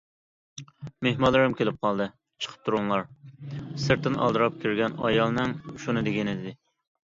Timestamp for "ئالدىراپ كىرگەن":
4.25-4.99